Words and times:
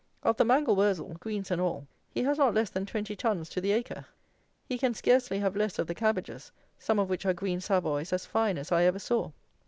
Of 0.23 0.37
the 0.37 0.45
mangel 0.45 0.75
wurzel 0.75 1.15
(greens 1.19 1.51
and 1.51 1.61
all) 1.61 1.85
he 2.09 2.23
has 2.23 2.39
not 2.39 2.55
less 2.55 2.71
than 2.71 2.87
twenty 2.87 3.15
tons 3.15 3.49
to 3.49 3.61
the 3.61 3.71
acre. 3.71 4.05
He 4.67 4.79
can 4.79 4.95
scarcely 4.95 5.37
have 5.37 5.55
less 5.55 5.77
of 5.77 5.85
the 5.85 5.93
cabbages, 5.93 6.51
some 6.79 6.97
of 6.97 7.07
which 7.07 7.23
are 7.23 7.35
green 7.35 7.61
savoys 7.61 8.11
as 8.11 8.25
fine 8.25 8.57
as 8.57 8.71
I 8.71 8.81
ever 8.83 8.97
saw. 8.97 9.29